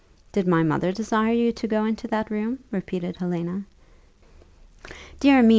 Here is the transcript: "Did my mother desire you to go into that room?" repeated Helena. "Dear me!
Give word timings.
"Did 0.31 0.47
my 0.47 0.63
mother 0.63 0.91
desire 0.91 1.31
you 1.33 1.51
to 1.51 1.67
go 1.67 1.85
into 1.85 2.07
that 2.07 2.31
room?" 2.31 2.57
repeated 2.71 3.17
Helena. 3.17 3.65
"Dear 5.19 5.43
me! 5.43 5.49